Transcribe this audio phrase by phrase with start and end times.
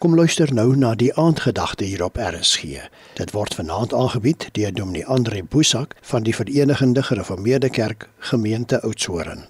[0.00, 2.86] Kom luister nou na die aandgedagte hier op RSG.
[3.18, 9.44] Dit word vanaand aangebied deur Dominee Andre Boesak van die Verenigde Gereformeerde Kerk Gemeente Oudtshoorn.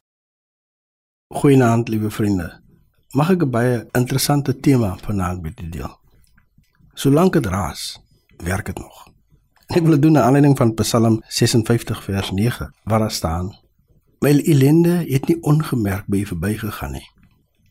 [1.34, 2.48] Goeienaand, liewe vriende.
[3.14, 5.94] Mag ek 'n baie interessante tema vanaand met julle deel?
[6.94, 8.00] Solank dit raas,
[8.36, 9.06] werk dit nog.
[9.66, 13.54] Ek wil dit doen na aanleiding van Psalm 56 vers 9 waar daar staan:
[14.18, 17.19] My ellende het nie ongemerk by verbygegaan nie.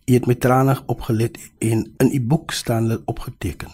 [0.09, 3.69] U het my trane opgelet en in u boek staan dit opgeteken.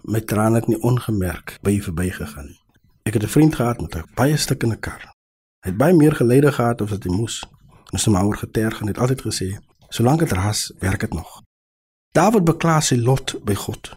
[0.00, 2.60] My trane het nie ongemerk by verbygegaan nie.
[3.02, 5.12] Ek het 'n vriend gehad met 'n baie stukkende kar.
[5.60, 7.44] Hy het baie meer gelede gehad as wat hy moes.
[7.92, 11.42] Ons het maar geterg en het altyd gesê, solank dit ras, werk dit nog.
[12.12, 13.96] Dawid beklaar sy lot by God.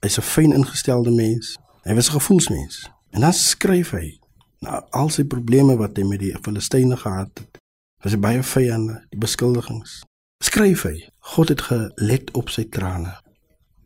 [0.00, 1.58] Hy's 'n fyn ingestelde mens.
[1.82, 2.90] Hy was 'n gevoelsmens.
[3.10, 4.18] En dan skryf hy
[4.58, 7.58] na al sy probleme wat hy met die Filistyne gehad het.
[8.00, 10.02] Was hy baie vyande, die beskuldigings
[10.52, 10.98] skryf hy
[11.32, 13.14] God het gelet op sy trane.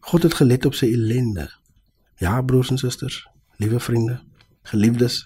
[0.03, 1.45] God het gelet op sy ellende.
[2.19, 3.21] Ja broers en susters
[3.63, 4.17] liewe vriende
[4.67, 5.21] geliefdes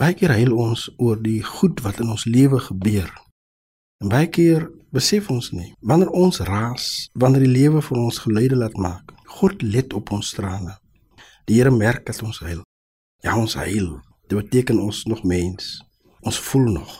[0.00, 3.10] baie keer huil ons oor die goed wat in ons lewe gebeur.
[4.00, 4.64] En baie keer
[4.96, 9.60] besef ons nie wanneer ons raas wanneer die lewe vir ons geluide laat maak God
[9.60, 10.78] let op ons trane.
[11.44, 12.64] Die Here merk dat ons huil.
[13.20, 13.92] Ja ons huil.
[14.24, 15.84] Dit beteken ons nog mens.
[16.24, 16.96] Ons voel nog.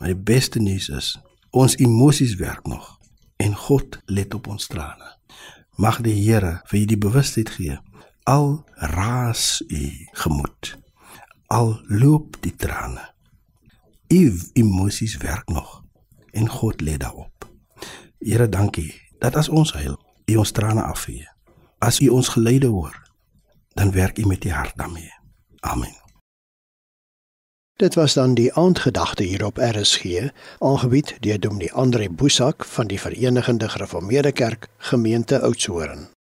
[0.00, 1.14] Maar die beste nuus is
[1.54, 3.03] Ons emosies werk nog
[3.36, 5.16] en God let op ons trane.
[5.76, 7.78] Mag die Here vir u die bewustheid gee.
[8.24, 10.76] Al raas u gemoed.
[11.46, 13.10] Al loop die trane.
[14.08, 15.82] U emosies werk nog
[16.32, 17.50] en God let daarop.
[18.18, 21.28] Here, dankie dat as ons huil, u ons trane afvee.
[21.78, 23.02] As u ons geleide hoor,
[23.74, 25.12] dan werk u met die hart daarmee.
[25.60, 26.03] Amen.
[27.76, 30.04] Dit was dan die aandgedagte hier op RSG,
[30.58, 36.13] aangebied deur Dominee Andre Boesak van die Verenigde Gereformeerde Kerk, gemeente Oudtshoorn.